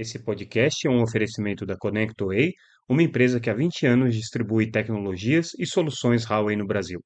Esse 0.00 0.18
podcast 0.18 0.86
é 0.86 0.90
um 0.90 1.02
oferecimento 1.02 1.66
da 1.66 1.76
ConnectWay, 1.76 2.54
uma 2.88 3.02
empresa 3.02 3.38
que 3.38 3.50
há 3.50 3.54
20 3.54 3.84
anos 3.84 4.14
distribui 4.16 4.70
tecnologias 4.70 5.50
e 5.58 5.66
soluções 5.66 6.24
Huawei 6.24 6.56
no 6.56 6.66
Brasil. 6.66 7.04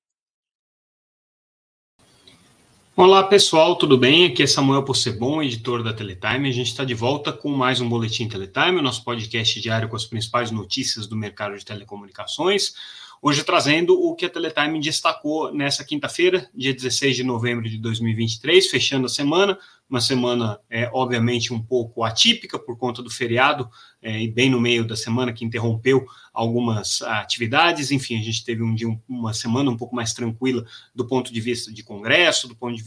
Olá 2.95 3.24
pessoal, 3.24 3.74
tudo 3.74 3.98
bem? 3.98 4.27
Aqui 4.27 4.45
é 4.45 4.46
Samuel 4.46 4.84
Possebon, 4.84 5.42
editor 5.42 5.82
da 5.82 5.92
Teletime. 5.92 6.48
A 6.48 6.52
gente 6.52 6.68
está 6.68 6.84
de 6.84 6.95
volta 6.95 7.32
com 7.32 7.48
mais 7.48 7.80
um 7.80 7.88
Boletim 7.88 8.28
Teletime, 8.28 8.78
o 8.78 8.82
nosso 8.82 9.02
podcast 9.02 9.61
diário 9.61 9.88
com 9.88 9.96
as 9.96 10.04
principais 10.04 10.52
notícias 10.52 11.08
do 11.08 11.16
mercado 11.16 11.58
de 11.58 11.64
telecomunicações. 11.64 12.74
Hoje 13.20 13.42
trazendo 13.42 14.00
o 14.00 14.14
que 14.14 14.27
a 14.27 14.30
Teletime 14.30 14.78
destacou 14.78 15.52
nessa 15.52 15.83
quinta-feira, 15.83 16.48
dia 16.55 16.72
16 16.72 17.16
de 17.16 17.24
novembro 17.24 17.69
de 17.69 17.78
2023, 17.78 18.69
fechando 18.69 19.06
a 19.06 19.08
semana, 19.08 19.58
uma 19.88 20.01
semana, 20.01 20.59
é, 20.69 20.91
obviamente, 20.93 21.52
um 21.52 21.62
pouco 21.62 22.02
atípica 22.02 22.59
por 22.59 22.77
conta 22.79 23.02
do 23.02 23.11
feriado 23.11 23.69
é, 24.01 24.23
e 24.23 24.29
bem 24.29 24.51
no 24.51 24.61
meio 24.61 24.84
da 24.84 24.97
semana 24.97 25.33
que 25.33 25.45
interrompeu 25.45 26.06
algumas 26.33 27.02
atividades. 27.02 27.91
Enfim, 27.91 28.19
a 28.19 28.23
gente 28.23 28.45
teve 28.45 28.62
um 28.62 28.75
dia, 28.75 28.89
uma 29.09 29.34
semana 29.34 29.70
um 29.70 29.77
pouco 29.77 29.95
mais 29.95 30.12
tranquila 30.12 30.65
do 30.95 31.06
ponto 31.06 31.33
de 31.33 31.41
vista 31.41 31.73
de 31.73 31.83
congresso, 31.83 32.48
do 32.48 32.56
ponto 32.56 32.75
de 32.75 32.83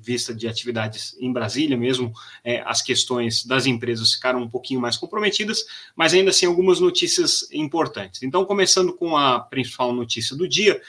vista 0.00 0.34
de 0.34 0.48
atividades 0.48 1.16
em 1.20 1.32
Brasília 1.32 1.76
mesmo. 1.76 2.12
É, 2.44 2.62
as 2.64 2.80
questões 2.80 3.44
das 3.44 3.66
empresas 3.66 4.14
ficaram 4.14 4.40
um 4.40 4.48
pouquinho 4.48 4.80
mais 4.80 4.96
comprometidas, 4.96 5.64
mas 5.94 6.14
ainda 6.14 6.30
assim 6.30 6.46
algumas 6.46 6.80
notícias 6.80 7.48
importantes. 7.52 8.22
Então, 8.22 8.44
começando 8.44 8.94
com 8.94 9.16
a 9.16 9.40
principal 9.40 9.92
notícia 9.92 10.36
do 10.36 10.48
dia. 10.48 10.80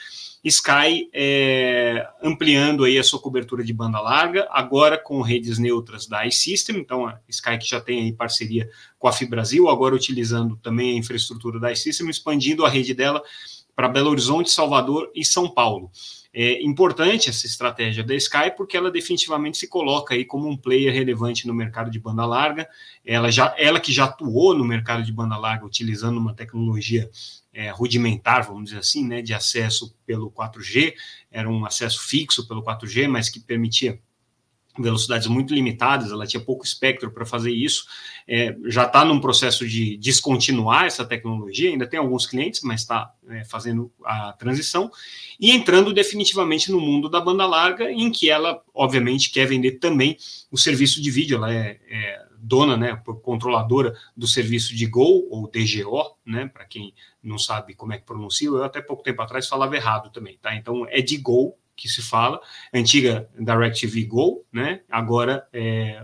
Sky 0.44 1.10
é, 1.12 2.08
ampliando 2.22 2.84
aí 2.84 2.98
a 2.98 3.02
sua 3.02 3.20
cobertura 3.20 3.64
de 3.64 3.72
banda 3.72 4.00
larga, 4.00 4.46
agora 4.50 4.96
com 4.96 5.20
redes 5.20 5.58
neutras 5.58 6.06
da 6.06 6.26
iSystem, 6.26 6.76
então 6.78 7.06
a 7.06 7.18
Sky 7.28 7.58
que 7.58 7.68
já 7.68 7.80
tem 7.80 8.02
aí 8.02 8.12
parceria 8.12 8.68
com 8.98 9.08
a 9.08 9.12
FIBrasil, 9.12 9.68
agora 9.68 9.94
utilizando 9.94 10.56
também 10.56 10.92
a 10.92 10.98
infraestrutura 10.98 11.58
da 11.58 11.72
iSystem, 11.72 12.08
expandindo 12.08 12.64
a 12.64 12.68
rede 12.68 12.94
dela 12.94 13.22
para 13.74 13.88
Belo 13.88 14.10
Horizonte, 14.10 14.50
Salvador 14.50 15.10
e 15.14 15.24
São 15.24 15.48
Paulo. 15.48 15.90
É 16.32 16.62
importante 16.62 17.30
essa 17.30 17.46
estratégia 17.46 18.04
da 18.04 18.14
Sky 18.14 18.50
porque 18.56 18.76
ela 18.76 18.90
definitivamente 18.90 19.56
se 19.56 19.66
coloca 19.66 20.14
aí 20.14 20.24
como 20.24 20.46
um 20.48 20.56
player 20.56 20.92
relevante 20.92 21.46
no 21.46 21.54
mercado 21.54 21.90
de 21.90 21.98
banda 21.98 22.26
larga. 22.26 22.68
Ela 23.04 23.30
já, 23.30 23.54
ela 23.56 23.80
que 23.80 23.92
já 23.92 24.04
atuou 24.04 24.54
no 24.54 24.64
mercado 24.64 25.02
de 25.02 25.12
banda 25.12 25.36
larga 25.38 25.64
utilizando 25.64 26.18
uma 26.18 26.34
tecnologia 26.34 27.10
é, 27.52 27.70
rudimentar, 27.70 28.46
vamos 28.46 28.64
dizer 28.64 28.78
assim, 28.78 29.06
né, 29.06 29.22
de 29.22 29.34
acesso 29.34 29.96
pelo 30.06 30.30
4G, 30.30 30.94
era 31.30 31.48
um 31.48 31.64
acesso 31.64 32.06
fixo 32.06 32.46
pelo 32.46 32.62
4G, 32.62 33.08
mas 33.08 33.28
que 33.28 33.40
permitia 33.40 33.98
velocidades 34.78 35.26
muito 35.26 35.54
limitadas, 35.54 36.10
ela 36.10 36.26
tinha 36.26 36.42
pouco 36.42 36.64
espectro 36.64 37.10
para 37.10 37.26
fazer 37.26 37.50
isso, 37.50 37.86
é, 38.26 38.56
já 38.66 38.84
está 38.84 39.04
num 39.04 39.20
processo 39.20 39.66
de 39.66 39.96
descontinuar 39.96 40.84
essa 40.84 41.04
tecnologia, 41.04 41.70
ainda 41.70 41.86
tem 41.86 41.98
alguns 41.98 42.26
clientes, 42.26 42.62
mas 42.62 42.82
está 42.82 43.12
é, 43.28 43.44
fazendo 43.44 43.90
a 44.04 44.32
transição, 44.32 44.90
e 45.38 45.50
entrando 45.50 45.92
definitivamente 45.92 46.70
no 46.70 46.80
mundo 46.80 47.08
da 47.08 47.20
banda 47.20 47.46
larga, 47.46 47.90
em 47.90 48.10
que 48.10 48.30
ela, 48.30 48.62
obviamente, 48.74 49.30
quer 49.30 49.46
vender 49.46 49.72
também 49.72 50.16
o 50.50 50.58
serviço 50.58 51.00
de 51.02 51.10
vídeo, 51.10 51.36
ela 51.36 51.52
é, 51.52 51.80
é 51.88 52.28
dona, 52.40 52.76
né, 52.76 53.02
controladora 53.22 53.94
do 54.16 54.26
serviço 54.26 54.74
de 54.74 54.86
Go, 54.86 55.26
ou 55.30 55.50
DGO, 55.50 56.16
né, 56.24 56.46
para 56.46 56.64
quem 56.64 56.94
não 57.22 57.38
sabe 57.38 57.74
como 57.74 57.92
é 57.92 57.98
que 57.98 58.04
pronuncia, 58.04 58.48
eu 58.48 58.62
até 58.62 58.80
pouco 58.80 59.02
tempo 59.02 59.20
atrás 59.22 59.48
falava 59.48 59.74
errado 59.76 60.10
também, 60.10 60.38
tá? 60.40 60.54
Então 60.54 60.86
é 60.88 61.00
de 61.00 61.16
Go 61.16 61.56
que 61.78 61.88
se 61.88 62.02
fala, 62.02 62.40
antiga 62.74 63.30
DirecTV 63.38 64.04
Go, 64.04 64.44
né? 64.52 64.80
Agora 64.90 65.46
é 65.52 66.02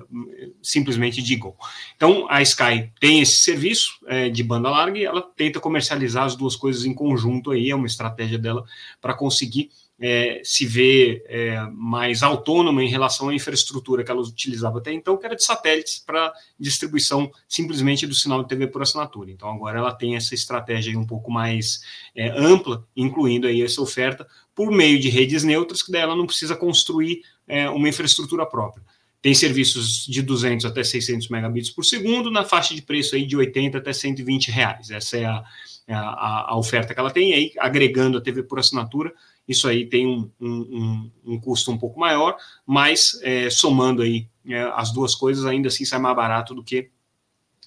simplesmente 0.62 1.20
de 1.20 1.34
Go. 1.34 1.56
Então 1.96 2.26
a 2.30 2.40
Sky 2.42 2.92
tem 3.00 3.20
esse 3.20 3.40
serviço 3.40 3.98
é, 4.06 4.28
de 4.28 4.44
banda 4.44 4.70
larga 4.70 4.96
e 4.96 5.04
ela 5.04 5.20
tenta 5.20 5.58
comercializar 5.58 6.24
as 6.24 6.36
duas 6.36 6.54
coisas 6.54 6.84
em 6.84 6.94
conjunto 6.94 7.50
aí, 7.50 7.70
é 7.70 7.74
uma 7.74 7.88
estratégia 7.88 8.38
dela 8.38 8.64
para 9.00 9.14
conseguir 9.14 9.70
é, 10.00 10.40
se 10.42 10.66
vê 10.66 11.24
é, 11.26 11.60
mais 11.72 12.22
autônoma 12.22 12.82
em 12.82 12.88
relação 12.88 13.28
à 13.28 13.34
infraestrutura 13.34 14.02
que 14.02 14.10
ela 14.10 14.20
utilizava 14.20 14.78
até 14.78 14.92
então, 14.92 15.16
que 15.16 15.24
era 15.24 15.36
de 15.36 15.44
satélites 15.44 15.98
para 15.98 16.32
distribuição 16.58 17.30
simplesmente 17.48 18.06
do 18.06 18.14
sinal 18.14 18.42
de 18.42 18.48
TV 18.48 18.66
por 18.66 18.82
assinatura. 18.82 19.30
Então 19.30 19.48
agora 19.48 19.78
ela 19.78 19.92
tem 19.92 20.16
essa 20.16 20.34
estratégia 20.34 20.98
um 20.98 21.06
pouco 21.06 21.30
mais 21.30 21.80
é, 22.14 22.28
ampla, 22.30 22.86
incluindo 22.96 23.46
aí 23.46 23.62
essa 23.62 23.80
oferta 23.80 24.26
por 24.54 24.70
meio 24.70 24.98
de 24.98 25.08
redes 25.08 25.44
neutras, 25.44 25.82
que 25.82 25.92
daí 25.92 26.02
ela 26.02 26.16
não 26.16 26.26
precisa 26.26 26.56
construir 26.56 27.22
é, 27.46 27.68
uma 27.70 27.88
infraestrutura 27.88 28.44
própria. 28.46 28.84
Tem 29.22 29.32
serviços 29.32 30.04
de 30.04 30.20
200 30.20 30.66
até 30.66 30.84
600 30.84 31.28
megabits 31.28 31.70
por 31.70 31.82
segundo, 31.82 32.30
na 32.30 32.44
faixa 32.44 32.74
de 32.74 32.82
preço 32.82 33.14
aí 33.14 33.24
de 33.24 33.36
80 33.36 33.78
até 33.78 33.92
120 33.92 34.50
reais. 34.50 34.90
Essa 34.90 35.16
é 35.16 35.24
a, 35.24 35.42
a, 35.88 36.50
a 36.50 36.56
oferta 36.58 36.92
que 36.92 37.00
ela 37.00 37.10
tem, 37.10 37.32
aí 37.32 37.52
agregando 37.58 38.18
a 38.18 38.20
TV 38.20 38.42
por 38.42 38.58
assinatura, 38.58 39.12
isso 39.46 39.68
aí 39.68 39.86
tem 39.86 40.06
um, 40.06 40.30
um, 40.40 41.10
um 41.24 41.40
custo 41.40 41.70
um 41.70 41.78
pouco 41.78 41.98
maior, 42.00 42.36
mas 42.66 43.18
é, 43.22 43.50
somando 43.50 44.02
aí 44.02 44.28
é, 44.46 44.62
as 44.74 44.92
duas 44.92 45.14
coisas, 45.14 45.44
ainda 45.44 45.68
assim 45.68 45.84
sai 45.84 45.98
mais 45.98 46.16
barato 46.16 46.54
do 46.54 46.64
que 46.64 46.90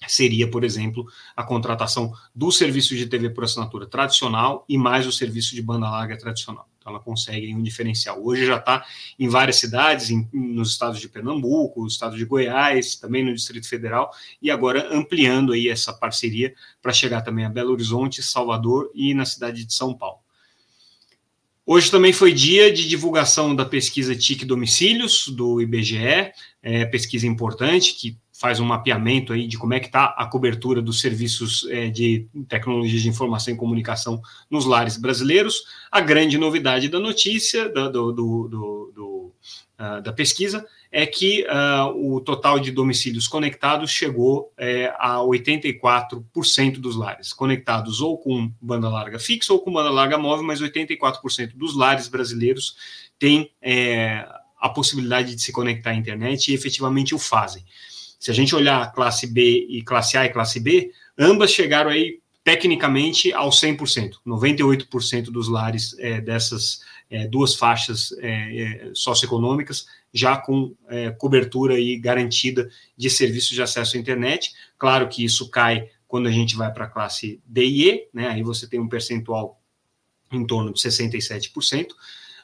seria, 0.06 0.48
por 0.48 0.62
exemplo, 0.62 1.06
a 1.34 1.42
contratação 1.42 2.12
do 2.34 2.52
serviço 2.52 2.94
de 2.94 3.06
TV 3.06 3.30
por 3.30 3.44
assinatura 3.44 3.86
tradicional 3.86 4.64
e 4.68 4.78
mais 4.78 5.06
o 5.06 5.12
serviço 5.12 5.54
de 5.54 5.62
banda 5.62 5.90
larga 5.90 6.16
tradicional. 6.16 6.68
Então, 6.78 6.92
ela 6.92 7.00
consegue 7.00 7.52
um 7.52 7.62
diferencial. 7.62 8.24
Hoje 8.24 8.46
já 8.46 8.58
está 8.58 8.84
em 9.18 9.28
várias 9.28 9.56
cidades, 9.56 10.10
em, 10.10 10.28
nos 10.32 10.70
estados 10.70 11.00
de 11.00 11.08
Pernambuco, 11.08 11.80
no 11.80 11.88
estado 11.88 12.16
de 12.16 12.24
Goiás, 12.24 12.96
também 12.96 13.24
no 13.24 13.34
Distrito 13.34 13.68
Federal, 13.68 14.12
e 14.40 14.50
agora 14.50 14.88
ampliando 14.94 15.52
aí 15.52 15.68
essa 15.68 15.92
parceria 15.92 16.54
para 16.80 16.92
chegar 16.92 17.22
também 17.22 17.44
a 17.44 17.50
Belo 17.50 17.72
Horizonte, 17.72 18.22
Salvador 18.22 18.90
e 18.94 19.12
na 19.14 19.24
cidade 19.24 19.64
de 19.64 19.74
São 19.74 19.94
Paulo. 19.94 20.20
Hoje 21.70 21.90
também 21.90 22.14
foi 22.14 22.32
dia 22.32 22.72
de 22.72 22.88
divulgação 22.88 23.54
da 23.54 23.62
pesquisa 23.62 24.16
TIC 24.16 24.46
Domicílios, 24.46 25.28
do 25.28 25.60
IBGE, 25.60 26.32
é, 26.62 26.86
pesquisa 26.86 27.26
importante 27.26 27.92
que 27.92 28.16
faz 28.32 28.58
um 28.58 28.64
mapeamento 28.64 29.34
aí 29.34 29.46
de 29.46 29.58
como 29.58 29.74
é 29.74 29.78
que 29.78 29.84
está 29.84 30.06
a 30.16 30.24
cobertura 30.24 30.80
dos 30.80 30.98
serviços 30.98 31.66
é, 31.68 31.90
de 31.90 32.26
tecnologia 32.48 32.98
de 32.98 33.06
informação 33.06 33.52
e 33.52 33.56
comunicação 33.58 34.18
nos 34.48 34.64
lares 34.64 34.96
brasileiros. 34.96 35.62
A 35.92 36.00
grande 36.00 36.38
novidade 36.38 36.88
da 36.88 36.98
notícia, 36.98 37.68
do, 37.68 37.90
do, 37.90 38.12
do, 38.12 38.92
do 38.94 39.32
uh, 39.78 40.00
da 40.02 40.12
pesquisa, 40.12 40.66
é 40.90 41.06
que 41.06 41.44
uh, 41.44 42.14
o 42.14 42.20
total 42.20 42.58
de 42.58 42.70
domicílios 42.70 43.28
conectados 43.28 43.90
chegou 43.90 44.52
é, 44.56 44.92
a 44.98 45.16
84% 45.16 46.78
dos 46.78 46.96
lares, 46.96 47.32
conectados 47.32 48.00
ou 48.00 48.16
com 48.16 48.50
banda 48.60 48.88
larga 48.88 49.18
fixa 49.18 49.52
ou 49.52 49.60
com 49.60 49.72
banda 49.72 49.90
larga 49.90 50.16
móvel, 50.16 50.44
mas 50.44 50.62
84% 50.62 51.52
dos 51.54 51.76
lares 51.76 52.08
brasileiros 52.08 52.76
têm 53.18 53.50
é, 53.60 54.26
a 54.58 54.68
possibilidade 54.70 55.34
de 55.34 55.42
se 55.42 55.52
conectar 55.52 55.90
à 55.90 55.94
internet 55.94 56.48
e 56.48 56.54
efetivamente 56.54 57.14
o 57.14 57.18
fazem. 57.18 57.64
Se 58.18 58.30
a 58.30 58.34
gente 58.34 58.54
olhar 58.54 58.92
classe 58.92 59.26
B 59.26 59.66
e 59.68 59.82
classe 59.82 60.16
A 60.16 60.24
e 60.24 60.30
classe 60.30 60.58
B, 60.58 60.90
ambas 61.18 61.52
chegaram 61.52 61.90
aí 61.90 62.18
tecnicamente 62.42 63.30
ao 63.32 63.50
100%, 63.50 64.14
98% 64.26 65.24
dos 65.24 65.48
lares 65.48 65.94
é, 65.98 66.18
dessas 66.18 66.80
é, 67.10 67.26
duas 67.26 67.54
faixas 67.54 68.12
é, 68.20 68.62
é 68.62 68.90
socioeconômicas 68.94 69.86
já 70.12 70.36
com 70.36 70.74
é, 70.88 71.10
cobertura 71.10 71.74
aí 71.74 71.98
garantida 71.98 72.68
de 72.96 73.10
serviços 73.10 73.50
de 73.50 73.62
acesso 73.62 73.96
à 73.96 74.00
internet. 74.00 74.52
Claro 74.78 75.08
que 75.08 75.24
isso 75.24 75.50
cai 75.50 75.88
quando 76.06 76.28
a 76.28 76.32
gente 76.32 76.56
vai 76.56 76.72
para 76.72 76.86
a 76.86 76.88
classe 76.88 77.40
D 77.46 77.64
e 77.64 77.90
E, 77.90 78.08
né? 78.12 78.28
Aí 78.28 78.42
você 78.42 78.66
tem 78.66 78.80
um 78.80 78.88
percentual 78.88 79.60
em 80.32 80.46
torno 80.46 80.72
de 80.72 80.80
67%, 80.80 81.88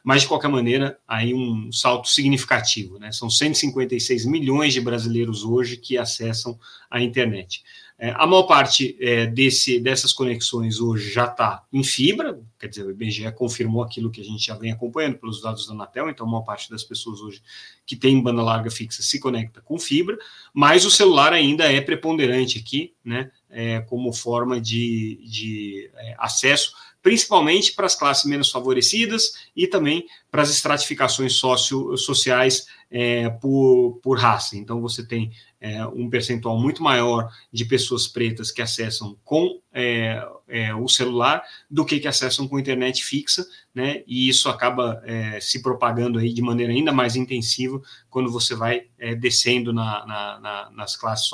mas 0.03 0.23
de 0.23 0.29
qualquer 0.29 0.49
maneira, 0.49 0.99
aí 1.09 1.33
um 1.33 1.73
salto 1.73 2.09
significativo, 2.09 2.99
né? 2.99 3.11
São 3.11 3.31
156 3.31 4.27
milhões 4.27 4.75
de 4.75 4.81
brasileiros 4.81 5.45
hoje 5.45 5.79
que 5.79 5.97
acessam 5.97 6.59
a 6.91 7.01
internet. 7.01 7.63
É, 7.97 8.11
a 8.17 8.27
maior 8.27 8.43
parte 8.43 8.97
é, 9.01 9.25
desse, 9.27 9.79
dessas 9.79 10.13
conexões 10.13 10.81
hoje 10.81 11.13
já 11.13 11.27
está 11.27 11.63
em 11.73 11.85
fibra, 11.85 12.41
quer 12.59 12.67
dizer, 12.67 12.85
o 12.85 12.91
IBGE 12.91 13.31
confirmou 13.33 13.85
aquilo 13.85 14.11
que 14.11 14.21
a 14.21 14.25
gente 14.25 14.45
já 14.45 14.57
vem 14.57 14.73
acompanhando 14.73 15.19
pelos 15.19 15.41
dados 15.41 15.67
da 15.69 15.75
Anatel, 15.75 16.11
então 16.11 16.27
a 16.27 16.31
maior 16.31 16.43
parte 16.43 16.69
das 16.69 16.83
pessoas 16.83 17.21
hoje 17.21 17.41
que 17.87 17.95
tem 17.95 18.21
banda 18.21 18.43
larga 18.43 18.69
fixa 18.69 19.01
se 19.01 19.21
conecta 19.21 19.61
com 19.61 19.79
fibra, 19.79 20.19
mas 20.53 20.85
o 20.85 20.91
celular 20.91 21.33
ainda 21.33 21.71
é 21.73 21.81
preponderante 21.81 22.59
aqui, 22.59 22.95
né, 23.05 23.31
é, 23.49 23.81
como 23.83 24.13
forma 24.13 24.61
de, 24.61 25.21
de 25.25 25.89
é, 25.95 26.17
acesso, 26.19 26.73
principalmente 27.01 27.75
para 27.75 27.85
as 27.85 27.95
classes 27.95 28.25
menos 28.25 28.51
favorecidas 28.51 29.47
e 29.55 29.67
também 29.67 30.07
para 30.31 30.41
as 30.41 30.51
estratificações 30.51 31.35
socio, 31.35 31.97
sociais 31.99 32.67
é, 32.91 33.29
por, 33.29 34.01
por 34.03 34.19
raça. 34.19 34.57
Então, 34.57 34.81
você 34.81 35.07
tem 35.07 35.31
é, 35.65 35.87
um 35.87 36.11
percentual 36.11 36.61
muito 36.61 36.83
maior 36.83 37.33
de 37.51 37.65
pessoas 37.65 38.07
pretas 38.07 38.53
que 38.53 38.61
acessam 38.61 39.17
com 39.25 39.63
é, 39.73 40.23
é, 40.47 40.75
o 40.75 40.87
celular 40.87 41.43
do 41.71 41.87
que 41.87 41.99
que 41.99 42.07
acessam 42.07 42.47
com 42.47 42.59
internet 42.59 43.03
fixa, 43.03 43.47
né? 43.75 44.03
E 44.07 44.29
isso 44.29 44.51
acaba 44.51 45.03
é, 45.07 45.41
se 45.41 45.63
propagando 45.63 46.19
aí 46.19 46.35
de 46.35 46.43
maneira 46.43 46.71
ainda 46.71 46.93
mais 46.93 47.17
intensiva 47.17 47.81
quando 48.11 48.31
você 48.31 48.55
vai 48.55 48.89
é, 48.99 49.15
descendo 49.15 49.73
na, 49.73 50.05
na, 50.05 50.39
na, 50.39 50.71
nas 50.71 50.97
classes 50.97 51.31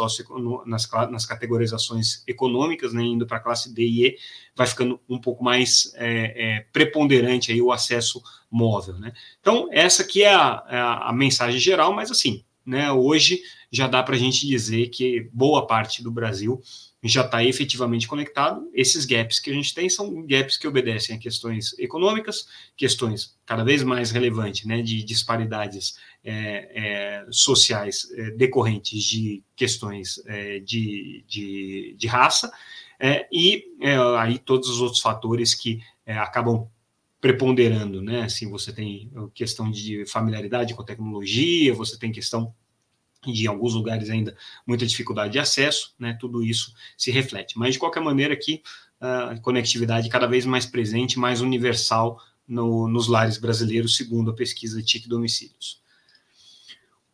nas, 0.64 0.88
nas 1.10 1.26
categorizações 1.26 2.22
econômicas, 2.24 2.92
né? 2.92 3.02
Indo 3.02 3.26
para 3.26 3.38
a 3.38 3.40
classe 3.40 3.74
D 3.74 3.82
e 3.82 4.06
E, 4.06 4.16
vai 4.54 4.68
ficando 4.68 5.00
um 5.08 5.18
pouco 5.18 5.42
mais 5.42 5.92
é, 5.96 6.64
preponderante 6.72 7.50
aí 7.50 7.60
o 7.60 7.72
acesso 7.72 8.22
móvel, 8.48 8.94
né? 8.94 9.12
Então 9.40 9.68
essa 9.72 10.02
aqui 10.02 10.22
é 10.22 10.32
a, 10.32 10.52
a, 10.52 11.10
a 11.10 11.12
mensagem 11.12 11.58
geral, 11.58 11.92
mas 11.92 12.12
assim, 12.12 12.44
né? 12.64 12.92
Hoje 12.92 13.42
já 13.70 13.86
dá 13.86 14.02
para 14.02 14.16
a 14.16 14.18
gente 14.18 14.46
dizer 14.46 14.88
que 14.88 15.28
boa 15.32 15.66
parte 15.66 16.02
do 16.02 16.10
Brasil 16.10 16.60
já 17.02 17.24
está 17.24 17.42
efetivamente 17.42 18.06
conectado. 18.06 18.68
Esses 18.74 19.06
gaps 19.06 19.38
que 19.38 19.50
a 19.50 19.54
gente 19.54 19.72
tem 19.72 19.88
são 19.88 20.26
gaps 20.26 20.56
que 20.56 20.66
obedecem 20.66 21.16
a 21.16 21.18
questões 21.18 21.78
econômicas, 21.78 22.46
questões 22.76 23.38
cada 23.46 23.64
vez 23.64 23.82
mais 23.82 24.10
relevantes, 24.10 24.66
né, 24.66 24.82
de 24.82 25.02
disparidades 25.02 25.96
é, 26.22 26.70
é, 26.74 27.26
sociais 27.30 28.10
é, 28.12 28.30
decorrentes 28.32 29.02
de 29.02 29.42
questões 29.56 30.20
é, 30.26 30.58
de, 30.58 31.24
de, 31.26 31.94
de, 31.96 32.06
raça, 32.06 32.52
é, 32.98 33.26
e 33.32 33.64
é, 33.80 33.96
aí 34.18 34.38
todos 34.38 34.68
os 34.68 34.80
outros 34.80 35.00
fatores 35.00 35.54
que 35.54 35.80
acabam 36.06 36.68
preponderando, 37.20 38.02
né? 38.02 38.22
Assim, 38.22 38.50
você 38.50 38.72
tem 38.72 39.10
questão 39.32 39.70
de 39.70 40.04
familiaridade 40.06 40.74
com 40.74 40.82
a 40.82 40.84
tecnologia, 40.84 41.72
você 41.72 41.96
tem 41.96 42.10
questão 42.10 42.52
de 43.26 43.46
alguns 43.46 43.74
lugares 43.74 44.08
ainda 44.08 44.36
muita 44.66 44.86
dificuldade 44.86 45.32
de 45.32 45.38
acesso, 45.38 45.94
né? 45.98 46.16
Tudo 46.18 46.42
isso 46.42 46.74
se 46.96 47.10
reflete. 47.10 47.58
Mas 47.58 47.74
de 47.74 47.78
qualquer 47.78 48.00
maneira 48.00 48.34
aqui 48.34 48.62
a 49.00 49.38
conectividade 49.40 50.08
cada 50.08 50.26
vez 50.26 50.44
mais 50.44 50.66
presente, 50.66 51.18
mais 51.18 51.40
universal 51.40 52.20
no, 52.46 52.86
nos 52.86 53.08
lares 53.08 53.38
brasileiros, 53.38 53.96
segundo 53.96 54.30
a 54.30 54.34
pesquisa 54.34 54.82
TIC 54.82 55.08
Domicílios. 55.08 55.80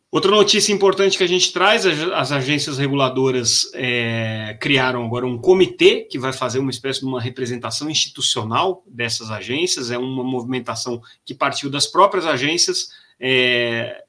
Outra 0.09 0.31
notícia 0.31 0.71
importante 0.73 1.17
que 1.17 1.23
a 1.23 1.27
gente 1.27 1.51
traz: 1.51 1.85
as 1.85 2.31
agências 2.31 2.77
reguladoras 2.77 3.69
é, 3.73 4.57
criaram 4.59 5.05
agora 5.05 5.27
um 5.27 5.37
comitê 5.37 6.01
que 6.01 6.17
vai 6.17 6.31
fazer 6.31 6.59
uma 6.59 6.71
espécie 6.71 7.01
de 7.01 7.05
uma 7.05 7.21
representação 7.21 7.89
institucional 7.89 8.83
dessas 8.87 9.29
agências. 9.29 9.91
É 9.91 9.97
uma 9.97 10.23
movimentação 10.23 11.01
que 11.25 11.33
partiu 11.33 11.69
das 11.69 11.85
próprias 11.85 12.25
agências, 12.25 12.89
é, 13.19 14.05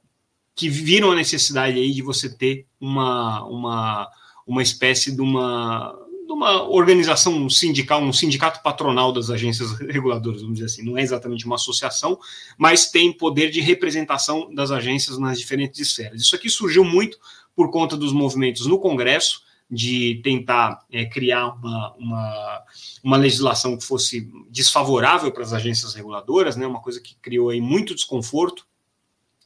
que 0.59 0.69
viram 0.69 1.13
a 1.13 1.15
necessidade 1.15 1.79
aí 1.79 1.93
de 1.93 2.03
você 2.03 2.29
ter 2.29 2.67
uma, 2.81 3.45
uma, 3.45 4.11
uma 4.45 4.61
espécie 4.61 5.15
de 5.15 5.21
uma, 5.21 5.97
de 6.27 6.33
uma 6.33 6.69
organização 6.69 7.49
sindical, 7.49 8.03
um 8.03 8.13
sindicato 8.13 8.61
patronal 8.61 9.13
das 9.13 9.31
agências 9.31 9.71
reguladoras, 9.79 10.41
vamos 10.41 10.59
dizer 10.59 10.67
assim. 10.67 10.83
Não 10.83 10.99
é 10.99 11.03
exatamente 11.03 11.47
uma 11.47 11.55
associação, 11.55 12.19
mas 12.59 12.91
tem 12.91 13.13
poder 13.13 13.51
de 13.51 13.61
representação 13.61 14.53
das 14.53 14.73
agências 14.73 15.17
nas 15.17 15.39
diferentes 15.39 15.79
esferas. 15.79 16.21
Isso 16.21 16.35
aqui 16.35 16.51
surgiu 16.51 16.83
muito 16.85 17.19
por 17.55 17.71
conta 17.71 17.97
dos 17.97 18.13
movimentos 18.13 18.67
no 18.67 18.81
Congresso, 18.81 19.43
de 19.71 20.21
tentar 20.25 20.81
é, 20.91 21.05
criar 21.05 21.55
uma, 21.55 21.95
uma, 21.99 22.63
uma, 23.05 23.17
legislação 23.17 23.77
que 23.77 23.85
fosse 23.85 24.29
desfavorável 24.51 25.31
para 25.31 25.43
as 25.43 25.53
agências 25.53 25.95
reguladoras, 25.95 26.57
né, 26.57 26.67
uma 26.67 26.81
coisa 26.81 27.01
que 27.01 27.15
criou 27.21 27.51
aí 27.51 27.61
muito 27.61 27.95
desconforto 27.95 28.67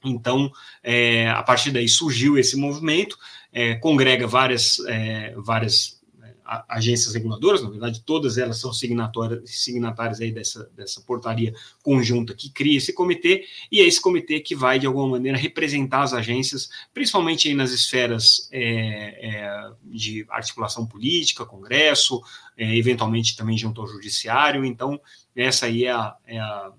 então, 0.09 0.51
é, 0.83 1.29
a 1.31 1.43
partir 1.43 1.71
daí 1.71 1.89
surgiu 1.89 2.39
esse 2.39 2.57
movimento, 2.57 3.17
é, 3.53 3.75
congrega 3.77 4.27
várias, 4.27 4.79
é, 4.87 5.35
várias 5.37 6.01
é, 6.23 6.63
agências 6.69 7.15
reguladoras, 7.15 7.63
na 7.63 7.71
verdade, 7.71 8.03
todas 8.05 8.39
elas 8.39 8.59
são 8.59 8.73
signatárias, 8.73 9.43
signatárias 9.51 10.21
aí 10.21 10.33
dessa, 10.33 10.71
dessa 10.75 11.01
portaria 11.03 11.55
conjunta 11.83 12.35
que 12.35 12.51
cria 12.51 12.79
esse 12.79 12.93
comitê, 12.93 13.45
e 13.71 13.81
é 13.81 13.87
esse 13.87 14.01
comitê 14.01 14.41
que 14.41 14.55
vai, 14.55 14.79
de 14.79 14.87
alguma 14.87 15.09
maneira, 15.09 15.37
representar 15.39 16.03
as 16.03 16.13
agências, 16.13 16.69
principalmente 16.95 17.49
aí 17.49 17.55
nas 17.55 17.71
esferas 17.71 18.49
é, 18.51 19.29
é, 19.29 19.71
de 19.85 20.27
articulação 20.31 20.87
política, 20.87 21.45
Congresso, 21.45 22.23
eventualmente 22.57 23.37
também 23.37 23.57
junto 23.57 23.81
ao 23.81 23.89
Judiciário. 23.89 24.65
Então, 24.65 25.01
essa 25.35 25.67
aí 25.67 25.85
é 25.85 25.91
a, 25.91 26.15
a 26.29 26.73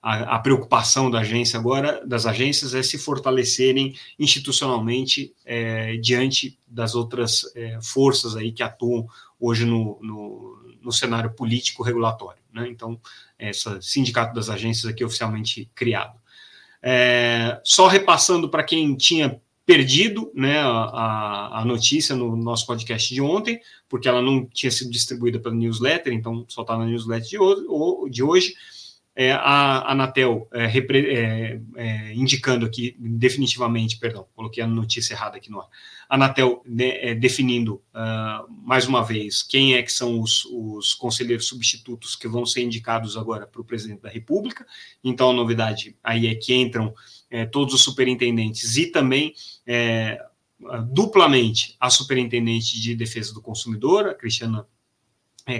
a, 0.00 0.36
a, 0.36 0.38
preocupação 0.38 1.10
da 1.10 1.20
agência 1.20 1.58
agora, 1.58 2.04
das 2.06 2.24
agências, 2.24 2.74
é 2.74 2.82
se 2.82 2.98
fortalecerem 2.98 3.94
institucionalmente 4.18 5.34
é, 5.44 5.96
diante 5.96 6.58
das 6.66 6.94
outras 6.94 7.50
é, 7.54 7.78
forças 7.82 8.36
aí 8.36 8.52
que 8.52 8.62
atuam 8.62 9.06
hoje 9.40 9.64
no, 9.64 9.98
no, 10.00 10.76
no 10.80 10.92
cenário 10.92 11.32
político 11.32 11.82
regulatório. 11.82 12.40
Né? 12.52 12.68
Então, 12.68 13.00
esse 13.38 13.80
sindicato 13.82 14.34
das 14.34 14.48
agências 14.48 14.90
aqui 14.90 15.04
oficialmente 15.04 15.70
criado. 15.74 16.18
É, 16.82 17.60
só 17.64 17.88
repassando 17.88 18.48
para 18.48 18.62
quem 18.62 18.96
tinha 18.96 19.40
perdido 19.66 20.30
né, 20.34 20.60
a, 20.60 21.60
a, 21.60 21.64
notícia 21.64 22.16
no 22.16 22.34
nosso 22.36 22.66
podcast 22.66 23.12
de 23.12 23.20
ontem, 23.20 23.60
porque 23.88 24.08
ela 24.08 24.22
não 24.22 24.46
tinha 24.46 24.70
sido 24.70 24.90
distribuída 24.90 25.38
pela 25.38 25.54
newsletter, 25.54 26.12
então 26.12 26.46
só 26.48 26.62
está 26.62 26.78
na 26.78 26.86
newsletter 26.86 27.28
de 27.28 27.38
hoje. 27.38 28.10
De 28.10 28.22
hoje 28.22 28.54
é, 29.20 29.32
a 29.32 29.90
Anatel 29.90 30.48
é, 30.52 30.66
é, 30.66 31.60
é, 31.74 32.14
indicando 32.14 32.64
aqui 32.64 32.94
definitivamente, 33.00 33.98
perdão, 33.98 34.28
coloquei 34.32 34.62
a 34.62 34.66
notícia 34.66 35.12
errada 35.12 35.38
aqui 35.38 35.50
no 35.50 35.60
ar, 35.60 35.66
Anatel 36.08 36.62
né, 36.64 37.16
definindo 37.16 37.82
uh, 37.92 38.48
mais 38.48 38.86
uma 38.86 39.02
vez 39.02 39.42
quem 39.42 39.74
é 39.74 39.82
que 39.82 39.90
são 39.90 40.20
os, 40.20 40.44
os, 40.44 40.94
conselheiros 40.94 41.48
substitutos 41.48 42.14
que 42.14 42.28
vão 42.28 42.46
ser 42.46 42.62
indicados 42.62 43.16
agora 43.16 43.44
para 43.44 43.60
o 43.60 43.64
presidente 43.64 44.02
da 44.02 44.08
República. 44.08 44.64
Então 45.02 45.30
a 45.30 45.34
novidade 45.34 45.96
aí 46.02 46.28
é 46.28 46.36
que 46.36 46.54
entram 46.54 46.94
é, 47.28 47.44
todos 47.44 47.74
os 47.74 47.82
superintendentes 47.82 48.76
e 48.76 48.86
também 48.86 49.34
é, 49.66 50.24
duplamente 50.92 51.74
a 51.80 51.90
superintendente 51.90 52.80
de 52.80 52.94
defesa 52.94 53.34
do 53.34 53.42
consumidor, 53.42 54.06
a 54.06 54.14
Cristiana 54.14 54.64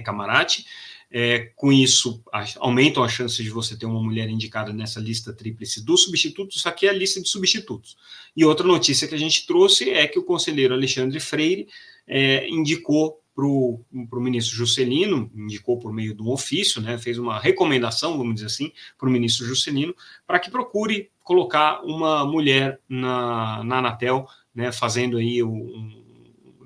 Camarati, 0.00 0.66
é, 1.10 1.50
com 1.56 1.72
isso, 1.72 2.22
aumentam 2.56 3.02
as 3.02 3.12
chances 3.12 3.42
de 3.42 3.50
você 3.50 3.76
ter 3.76 3.86
uma 3.86 4.02
mulher 4.02 4.28
indicada 4.28 4.72
nessa 4.72 5.00
lista 5.00 5.32
tríplice 5.32 5.84
dos 5.84 6.04
substitutos. 6.04 6.56
Isso 6.56 6.68
aqui 6.68 6.86
é 6.86 6.90
a 6.90 6.92
lista 6.92 7.20
de 7.20 7.28
substitutos. 7.28 7.96
E 8.36 8.44
outra 8.44 8.66
notícia 8.66 9.08
que 9.08 9.14
a 9.14 9.18
gente 9.18 9.46
trouxe 9.46 9.90
é 9.90 10.06
que 10.06 10.18
o 10.18 10.22
conselheiro 10.24 10.74
Alexandre 10.74 11.18
Freire 11.18 11.68
é, 12.06 12.46
indicou 12.48 13.20
para 13.34 13.46
o 13.46 14.20
ministro 14.20 14.56
Juscelino, 14.56 15.30
indicou 15.32 15.78
por 15.78 15.92
meio 15.92 16.12
de 16.12 16.20
um 16.20 16.28
ofício, 16.28 16.82
né, 16.82 16.98
fez 16.98 17.18
uma 17.18 17.38
recomendação, 17.38 18.18
vamos 18.18 18.34
dizer 18.34 18.46
assim, 18.46 18.72
para 18.98 19.08
o 19.08 19.12
ministro 19.12 19.46
Juscelino, 19.46 19.94
para 20.26 20.40
que 20.40 20.50
procure 20.50 21.08
colocar 21.22 21.80
uma 21.84 22.24
mulher 22.24 22.80
na, 22.88 23.62
na 23.62 23.78
Anatel, 23.78 24.26
né, 24.52 24.72
fazendo 24.72 25.18
aí, 25.18 25.40
um, 25.40 26.04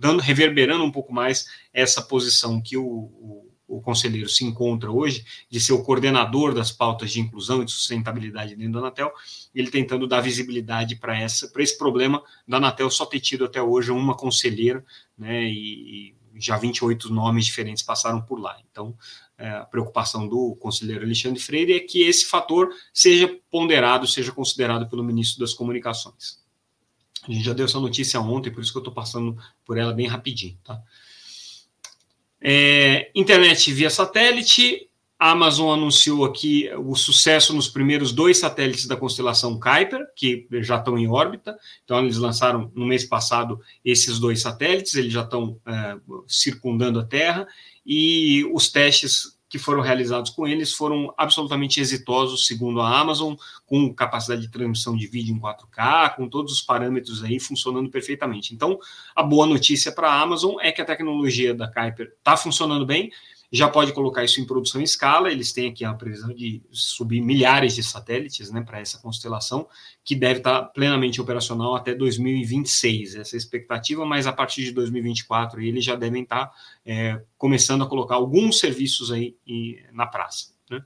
dando, 0.02 0.20
reverberando 0.20 0.84
um 0.84 0.90
pouco 0.90 1.12
mais 1.12 1.46
essa 1.72 2.02
posição 2.02 2.60
que 2.60 2.76
o, 2.76 2.84
o 2.84 3.52
o 3.72 3.80
conselheiro 3.80 4.28
se 4.28 4.44
encontra 4.44 4.90
hoje, 4.90 5.24
de 5.50 5.58
ser 5.58 5.72
o 5.72 5.82
coordenador 5.82 6.54
das 6.54 6.70
pautas 6.70 7.10
de 7.10 7.20
inclusão 7.20 7.62
e 7.62 7.64
de 7.64 7.72
sustentabilidade 7.72 8.54
dentro 8.54 8.74
da 8.74 8.78
Anatel, 8.80 9.10
ele 9.54 9.70
tentando 9.70 10.06
dar 10.06 10.20
visibilidade 10.20 10.96
para 10.96 11.24
esse 11.24 11.78
problema 11.78 12.22
da 12.46 12.58
Anatel 12.58 12.90
só 12.90 13.06
ter 13.06 13.20
tido 13.20 13.46
até 13.46 13.62
hoje 13.62 13.90
uma 13.90 14.14
conselheira, 14.14 14.84
né, 15.16 15.44
e, 15.44 16.14
e 16.34 16.40
já 16.40 16.58
28 16.58 17.10
nomes 17.10 17.46
diferentes 17.46 17.82
passaram 17.82 18.20
por 18.20 18.38
lá. 18.38 18.58
Então, 18.70 18.94
é, 19.38 19.48
a 19.48 19.64
preocupação 19.64 20.28
do 20.28 20.54
conselheiro 20.56 21.04
Alexandre 21.04 21.40
Freire 21.40 21.72
é 21.72 21.80
que 21.80 22.02
esse 22.02 22.26
fator 22.26 22.68
seja 22.92 23.34
ponderado, 23.50 24.06
seja 24.06 24.32
considerado 24.32 24.88
pelo 24.88 25.02
ministro 25.02 25.40
das 25.40 25.54
Comunicações. 25.54 26.41
A 27.28 27.32
gente 27.32 27.44
já 27.44 27.52
deu 27.52 27.66
essa 27.66 27.78
notícia 27.78 28.20
ontem, 28.20 28.50
por 28.50 28.62
isso 28.62 28.72
que 28.72 28.78
eu 28.78 28.82
estou 28.82 28.94
passando 28.94 29.36
por 29.64 29.78
ela 29.78 29.92
bem 29.92 30.06
rapidinho, 30.06 30.58
tá? 30.64 30.80
É, 32.40 33.10
internet 33.14 33.72
via 33.72 33.88
satélite. 33.88 34.88
A 35.16 35.30
Amazon 35.30 35.72
anunciou 35.72 36.24
aqui 36.24 36.68
o 36.76 36.96
sucesso 36.96 37.54
nos 37.54 37.68
primeiros 37.68 38.10
dois 38.10 38.38
satélites 38.38 38.88
da 38.88 38.96
constelação 38.96 39.60
Kuiper, 39.60 40.04
que 40.16 40.48
já 40.62 40.78
estão 40.78 40.98
em 40.98 41.06
órbita. 41.06 41.56
Então, 41.84 42.00
eles 42.00 42.16
lançaram 42.16 42.72
no 42.74 42.84
mês 42.84 43.04
passado 43.04 43.60
esses 43.84 44.18
dois 44.18 44.40
satélites, 44.40 44.96
eles 44.96 45.12
já 45.12 45.22
estão 45.22 45.56
é, 45.64 45.96
circundando 46.26 46.98
a 46.98 47.04
Terra, 47.04 47.46
e 47.86 48.44
os 48.52 48.68
testes 48.68 49.38
que 49.52 49.58
foram 49.58 49.82
realizados 49.82 50.30
com 50.30 50.48
eles 50.48 50.72
foram 50.72 51.12
absolutamente 51.14 51.78
exitosos, 51.78 52.46
segundo 52.46 52.80
a 52.80 52.98
Amazon, 52.98 53.34
com 53.66 53.92
capacidade 53.92 54.40
de 54.40 54.48
transmissão 54.48 54.96
de 54.96 55.06
vídeo 55.06 55.36
em 55.36 55.38
4K, 55.38 56.16
com 56.16 56.26
todos 56.26 56.54
os 56.54 56.62
parâmetros 56.62 57.22
aí 57.22 57.38
funcionando 57.38 57.90
perfeitamente. 57.90 58.54
Então, 58.54 58.78
a 59.14 59.22
boa 59.22 59.46
notícia 59.46 59.92
para 59.92 60.08
a 60.08 60.22
Amazon 60.22 60.54
é 60.58 60.72
que 60.72 60.80
a 60.80 60.86
tecnologia 60.86 61.52
da 61.52 61.70
Kuiper 61.70 62.14
está 62.16 62.34
funcionando 62.34 62.86
bem. 62.86 63.12
Já 63.52 63.68
pode 63.68 63.92
colocar 63.92 64.24
isso 64.24 64.40
em 64.40 64.46
produção 64.46 64.80
em 64.80 64.84
escala. 64.84 65.30
Eles 65.30 65.52
têm 65.52 65.68
aqui 65.68 65.84
a 65.84 65.92
previsão 65.92 66.32
de 66.34 66.62
subir 66.70 67.20
milhares 67.20 67.74
de 67.74 67.82
satélites 67.82 68.50
né, 68.50 68.62
para 68.62 68.80
essa 68.80 68.98
constelação, 68.98 69.68
que 70.02 70.16
deve 70.16 70.38
estar 70.38 70.62
plenamente 70.64 71.20
operacional 71.20 71.74
até 71.74 71.94
2026. 71.94 73.16
Essa 73.16 73.36
é 73.36 73.38
expectativa, 73.38 74.06
mas 74.06 74.26
a 74.26 74.32
partir 74.32 74.64
de 74.64 74.72
2024 74.72 75.60
eles 75.60 75.84
já 75.84 75.94
devem 75.94 76.22
estar 76.22 76.50
é, 76.84 77.20
começando 77.36 77.82
a 77.84 77.86
colocar 77.86 78.14
alguns 78.14 78.58
serviços 78.58 79.12
aí 79.12 79.36
na 79.92 80.06
praça. 80.06 80.52
Né? 80.70 80.82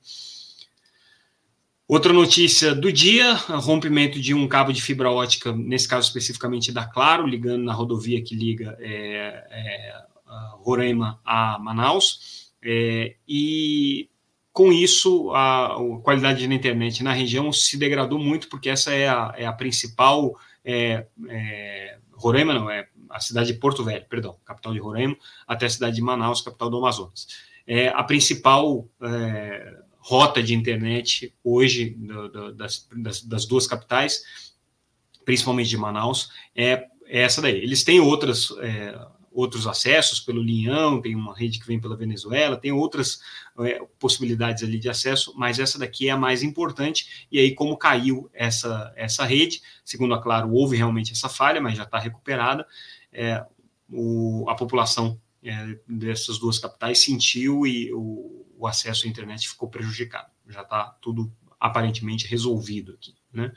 Outra 1.89 2.13
notícia 2.13 2.75
do 2.75 2.93
dia: 2.93 3.35
rompimento 3.35 4.19
de 4.19 4.35
um 4.35 4.49
cabo 4.49 4.73
de 4.73 4.83
fibra 4.83 5.09
ótica, 5.09 5.53
nesse 5.53 5.87
caso 5.87 6.09
especificamente 6.09 6.73
da 6.73 6.85
Claro, 6.85 7.29
ligando 7.29 7.63
na 7.63 7.73
rodovia 7.73 8.21
que 8.21 8.35
liga 8.35 8.77
é, 8.81 9.47
é, 9.51 10.05
Roraima 10.65 11.21
a 11.25 11.59
Manaus. 11.61 12.46
É, 12.69 13.15
e 13.29 14.09
com 14.53 14.73
isso, 14.73 15.31
a, 15.33 15.75
a, 15.77 16.01
qualidade 16.03 16.49
da 16.49 16.55
internet 16.55 17.05
na 17.05 17.13
região 17.13 17.53
se 17.53 17.77
degradou 17.77 18.19
muito, 18.19 18.49
porque 18.49 18.69
essa 18.69 18.93
é 18.93 19.07
a, 19.09 19.33
é 19.37 19.47
a 19.47 19.53
principal. 19.53 20.35
É, 20.65 21.07
é, 21.29 21.99
Roraima 22.13 22.55
não, 22.55 22.69
é 22.69 22.89
a 23.09 23.21
cidade 23.21 23.53
de 23.53 23.59
Porto 23.61 23.85
Velho, 23.85 24.05
perdão, 24.09 24.37
capital 24.45 24.73
de 24.73 24.81
Roraima, 24.81 25.17
até 25.47 25.67
a 25.67 25.71
cidade 25.71 25.95
de 25.95 26.03
Manaus, 26.03 26.43
capital 26.43 26.69
do 26.69 26.79
Amazonas. 26.79 27.29
É 27.67 27.89
a 27.89 28.03
principal 28.03 28.89
é, 29.01 29.77
rota 29.99 30.43
de 30.43 30.55
internet 30.55 31.33
hoje 31.45 31.91
do, 31.91 32.29
do, 32.29 32.55
das, 32.55 32.89
das, 32.97 33.23
das, 33.23 33.47
duas 33.47 33.67
capitais, 33.67 34.23
principalmente 35.25 35.69
de 35.69 35.77
Manaus, 35.77 36.31
é, 36.55 36.87
é 37.05 37.23
essa 37.23 37.43
daí. 37.43 37.59
Eles 37.59 37.85
têm 37.85 38.01
outras, 38.01 38.51
é, 38.61 38.99
outros 39.37 39.67
acessos 39.67 40.19
pelo 40.19 40.43
Linhão, 40.43 41.03
tem 41.03 41.15
uma 41.15 41.37
rede 41.37 41.61
que 41.61 41.67
vem 41.67 41.79
pela 41.79 41.95
Venezuela, 41.95 42.57
tem 42.57 42.73
outras 42.73 43.21
é, 43.61 43.81
possibilidades 43.99 44.63
ali 44.63 44.79
de 44.79 44.89
acesso, 44.89 45.35
mas 45.37 45.59
essa 45.59 45.79
daqui 45.79 46.09
é 46.09 46.13
a 46.13 46.17
mais 46.17 46.43
importante. 46.43 47.27
E 47.31 47.39
aí, 47.39 47.55
como 47.55 47.77
caiu 47.77 48.31
essa, 48.33 48.91
essa 48.97 49.27
rede, 49.27 49.61
segundo 49.85 50.15
a 50.15 50.23
Claro, 50.23 50.51
houve 50.51 50.75
realmente 50.75 51.13
essa 51.13 51.29
falha, 51.29 51.61
mas 51.61 51.77
já 51.77 51.83
está 51.83 51.99
recuperada, 51.99 52.67
é, 53.13 53.45
o, 53.93 54.49
a 54.49 54.55
população 54.55 55.21
é, 55.45 55.79
dessas 55.87 56.39
duas 56.39 56.59
capitais 56.59 57.01
sentiu 57.01 57.67
e 57.67 57.93
o, 57.93 58.47
o 58.59 58.67
acesso 58.67 59.07
à 59.07 59.09
internet 59.09 59.47
ficou 59.47 59.69
prejudicado. 59.69 60.31
Já 60.49 60.63
está 60.63 60.97
tudo 61.03 61.31
aparentemente 61.61 62.27
resolvido 62.27 62.95
aqui. 62.95 63.15
Né? 63.31 63.53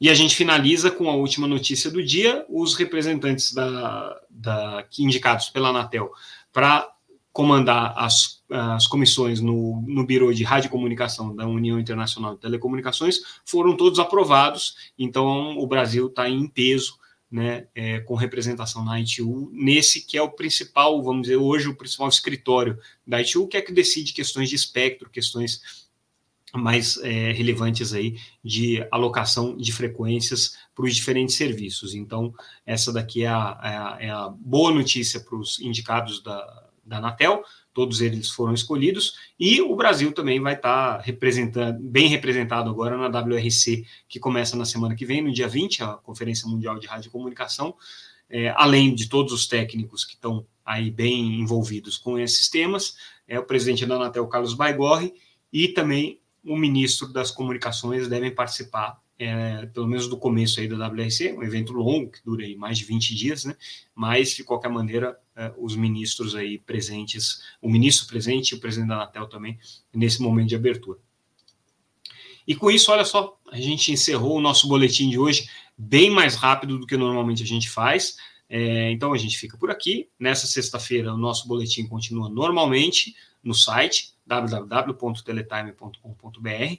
E 0.00 0.10
a 0.10 0.14
gente 0.14 0.34
finaliza 0.34 0.90
com 0.90 1.08
a 1.08 1.14
última 1.14 1.46
notícia 1.46 1.90
do 1.90 2.02
dia: 2.02 2.44
os 2.48 2.74
representantes 2.74 3.52
da, 3.52 4.20
da 4.28 4.84
indicados 4.98 5.48
pela 5.48 5.68
Anatel 5.68 6.10
para 6.52 6.88
comandar 7.32 7.92
as, 7.96 8.44
as 8.48 8.86
comissões 8.86 9.40
no, 9.40 9.82
no 9.88 10.06
Biro 10.06 10.32
de 10.32 10.44
Radiocomunicação 10.44 11.34
da 11.34 11.44
União 11.44 11.80
Internacional 11.80 12.34
de 12.34 12.40
Telecomunicações 12.40 13.18
foram 13.44 13.76
todos 13.76 13.98
aprovados, 13.98 14.92
então 14.96 15.58
o 15.58 15.66
Brasil 15.66 16.06
está 16.06 16.28
em 16.28 16.46
peso 16.46 16.96
né, 17.28 17.66
é, 17.74 17.98
com 17.98 18.14
representação 18.14 18.84
na 18.84 19.00
ITU, 19.00 19.50
nesse 19.52 20.06
que 20.06 20.16
é 20.16 20.22
o 20.22 20.30
principal, 20.30 21.02
vamos 21.02 21.22
dizer, 21.22 21.34
hoje 21.34 21.68
o 21.68 21.74
principal 21.74 22.08
escritório 22.08 22.78
da 23.04 23.20
ITU, 23.20 23.48
que 23.48 23.56
é 23.56 23.60
que 23.60 23.72
decide 23.72 24.12
questões 24.12 24.48
de 24.48 24.54
espectro, 24.54 25.10
questões 25.10 25.88
mais 26.58 26.96
é, 26.98 27.32
relevantes 27.32 27.92
aí 27.92 28.16
de 28.42 28.86
alocação 28.90 29.56
de 29.56 29.72
frequências 29.72 30.56
para 30.74 30.84
os 30.84 30.94
diferentes 30.94 31.34
serviços. 31.34 31.94
Então, 31.94 32.32
essa 32.64 32.92
daqui 32.92 33.24
é 33.24 33.28
a, 33.28 33.60
é 33.62 33.68
a, 33.68 33.96
é 34.00 34.10
a 34.10 34.28
boa 34.28 34.72
notícia 34.72 35.20
para 35.20 35.36
os 35.36 35.60
indicados 35.60 36.22
da, 36.22 36.64
da 36.84 36.98
Anatel, 36.98 37.42
todos 37.72 38.00
eles 38.00 38.30
foram 38.30 38.54
escolhidos, 38.54 39.14
e 39.38 39.60
o 39.60 39.74
Brasil 39.74 40.12
também 40.12 40.40
vai 40.40 40.54
estar 40.54 41.00
representando, 41.00 41.80
bem 41.80 42.06
representado 42.06 42.70
agora 42.70 42.96
na 42.96 43.08
WRC, 43.20 43.84
que 44.08 44.20
começa 44.20 44.56
na 44.56 44.64
semana 44.64 44.94
que 44.94 45.04
vem, 45.04 45.22
no 45.22 45.32
dia 45.32 45.48
20, 45.48 45.82
a 45.82 45.88
Conferência 45.94 46.48
Mundial 46.48 46.78
de 46.78 46.86
Rádio 46.86 47.08
e 47.08 47.10
Comunicação, 47.10 47.74
é, 48.30 48.54
além 48.56 48.94
de 48.94 49.08
todos 49.08 49.32
os 49.32 49.46
técnicos 49.46 50.04
que 50.04 50.14
estão 50.14 50.46
aí 50.64 50.90
bem 50.90 51.40
envolvidos 51.40 51.98
com 51.98 52.18
esses 52.18 52.48
temas, 52.48 52.96
é 53.26 53.38
o 53.38 53.44
presidente 53.44 53.84
da 53.84 53.96
Anatel, 53.96 54.26
Carlos 54.28 54.54
Baigorre, 54.54 55.12
e 55.52 55.68
também 55.68 56.20
o 56.44 56.56
ministro 56.56 57.12
das 57.12 57.30
Comunicações 57.30 58.08
devem 58.08 58.34
participar 58.34 59.02
é, 59.18 59.66
pelo 59.66 59.86
menos 59.86 60.08
do 60.08 60.16
começo 60.16 60.60
aí 60.60 60.68
da 60.68 60.88
WRC, 60.88 61.32
um 61.32 61.42
evento 61.42 61.72
longo, 61.72 62.10
que 62.10 62.24
dura 62.24 62.44
aí 62.44 62.56
mais 62.56 62.78
de 62.78 62.84
20 62.84 63.14
dias, 63.14 63.44
né? 63.44 63.56
Mas, 63.94 64.30
de 64.30 64.42
qualquer 64.42 64.68
maneira, 64.68 65.16
é, 65.36 65.52
os 65.56 65.76
ministros 65.76 66.34
aí 66.34 66.58
presentes, 66.58 67.40
o 67.62 67.70
ministro 67.70 68.06
presente 68.08 68.50
e 68.50 68.54
o 68.56 68.60
presidente 68.60 68.88
da 68.88 68.96
Anatel 68.96 69.28
também, 69.28 69.58
nesse 69.92 70.20
momento 70.20 70.48
de 70.48 70.56
abertura. 70.56 70.98
E 72.46 72.54
com 72.54 72.70
isso, 72.70 72.90
olha 72.90 73.04
só, 73.04 73.38
a 73.50 73.56
gente 73.56 73.92
encerrou 73.92 74.36
o 74.36 74.40
nosso 74.40 74.68
boletim 74.68 75.08
de 75.08 75.18
hoje 75.18 75.48
bem 75.78 76.10
mais 76.10 76.34
rápido 76.34 76.78
do 76.78 76.86
que 76.86 76.96
normalmente 76.96 77.42
a 77.42 77.46
gente 77.46 77.70
faz. 77.70 78.16
É, 78.48 78.90
então 78.90 79.12
a 79.12 79.16
gente 79.16 79.38
fica 79.38 79.56
por 79.56 79.70
aqui. 79.70 80.08
Nessa 80.18 80.46
sexta-feira, 80.46 81.14
o 81.14 81.16
nosso 81.16 81.48
boletim 81.48 81.86
continua 81.86 82.28
normalmente 82.28 83.14
no 83.42 83.54
site 83.54 84.13
www.teletime.com.br. 84.26 86.78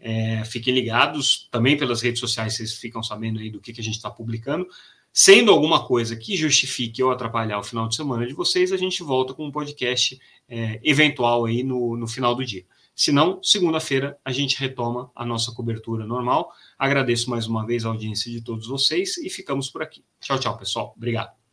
É, 0.00 0.44
fiquem 0.44 0.74
ligados 0.74 1.48
também 1.50 1.76
pelas 1.76 2.02
redes 2.02 2.20
sociais, 2.20 2.56
vocês 2.56 2.74
ficam 2.74 3.02
sabendo 3.02 3.40
aí 3.40 3.50
do 3.50 3.60
que, 3.60 3.72
que 3.72 3.80
a 3.80 3.84
gente 3.84 3.96
está 3.96 4.10
publicando. 4.10 4.66
Sendo 5.12 5.52
alguma 5.52 5.86
coisa 5.86 6.16
que 6.16 6.36
justifique 6.36 7.02
ou 7.02 7.12
atrapalhar 7.12 7.58
o 7.58 7.62
final 7.62 7.86
de 7.86 7.94
semana 7.94 8.26
de 8.26 8.34
vocês, 8.34 8.72
a 8.72 8.76
gente 8.76 9.02
volta 9.02 9.32
com 9.32 9.46
um 9.46 9.52
podcast 9.52 10.20
é, 10.48 10.80
eventual 10.82 11.44
aí 11.44 11.62
no, 11.62 11.96
no 11.96 12.08
final 12.08 12.34
do 12.34 12.44
dia. 12.44 12.66
Se 12.94 13.12
não, 13.12 13.42
segunda-feira 13.42 14.18
a 14.24 14.32
gente 14.32 14.58
retoma 14.58 15.10
a 15.14 15.24
nossa 15.24 15.52
cobertura 15.52 16.04
normal. 16.04 16.52
Agradeço 16.78 17.30
mais 17.30 17.46
uma 17.46 17.64
vez 17.64 17.84
a 17.84 17.88
audiência 17.88 18.30
de 18.30 18.40
todos 18.40 18.66
vocês 18.66 19.16
e 19.18 19.30
ficamos 19.30 19.70
por 19.70 19.82
aqui. 19.82 20.04
Tchau, 20.20 20.38
tchau, 20.38 20.56
pessoal. 20.56 20.92
Obrigado. 20.96 21.43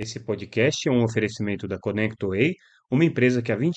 Esse 0.00 0.18
podcast 0.18 0.88
é 0.88 0.90
um 0.90 1.04
oferecimento 1.04 1.68
da 1.68 1.78
ConnectWay, 1.78 2.54
uma 2.90 3.04
empresa 3.04 3.42
que 3.42 3.52
há 3.52 3.56
20 3.56 3.76